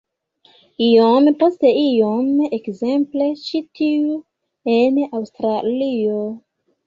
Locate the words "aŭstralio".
5.21-6.19